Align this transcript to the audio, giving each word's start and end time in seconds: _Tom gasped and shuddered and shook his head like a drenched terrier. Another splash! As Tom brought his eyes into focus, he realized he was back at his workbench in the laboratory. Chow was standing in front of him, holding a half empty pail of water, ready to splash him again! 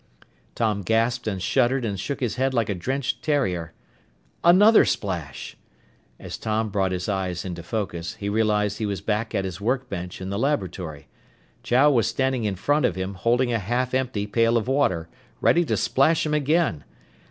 _Tom 0.55 0.81
gasped 0.81 1.27
and 1.27 1.39
shuddered 1.43 1.85
and 1.85 1.99
shook 1.99 2.21
his 2.21 2.35
head 2.37 2.55
like 2.55 2.69
a 2.69 2.73
drenched 2.73 3.21
terrier. 3.21 3.71
Another 4.43 4.83
splash! 4.83 5.55
As 6.19 6.39
Tom 6.39 6.69
brought 6.69 6.91
his 6.91 7.07
eyes 7.07 7.45
into 7.45 7.61
focus, 7.61 8.15
he 8.15 8.27
realized 8.27 8.79
he 8.79 8.87
was 8.87 8.99
back 8.99 9.35
at 9.35 9.45
his 9.45 9.61
workbench 9.61 10.19
in 10.19 10.31
the 10.31 10.39
laboratory. 10.39 11.07
Chow 11.61 11.91
was 11.91 12.07
standing 12.07 12.45
in 12.45 12.55
front 12.55 12.83
of 12.87 12.95
him, 12.95 13.13
holding 13.13 13.53
a 13.53 13.59
half 13.59 13.93
empty 13.93 14.25
pail 14.25 14.57
of 14.57 14.67
water, 14.67 15.07
ready 15.39 15.63
to 15.65 15.77
splash 15.77 16.25
him 16.25 16.33
again! 16.33 16.83